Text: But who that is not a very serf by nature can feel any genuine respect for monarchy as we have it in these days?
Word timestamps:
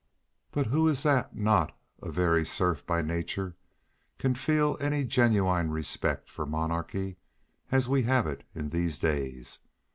But 0.49 0.65
who 0.65 0.91
that 0.91 1.25
is 1.29 1.35
not 1.39 1.77
a 2.01 2.11
very 2.11 2.43
serf 2.43 2.83
by 2.87 3.03
nature 3.03 3.55
can 4.17 4.33
feel 4.33 4.75
any 4.79 5.03
genuine 5.03 5.69
respect 5.69 6.27
for 6.27 6.47
monarchy 6.47 7.17
as 7.71 7.87
we 7.87 8.01
have 8.01 8.25
it 8.25 8.43
in 8.55 8.69
these 8.69 8.97
days? 8.97 9.59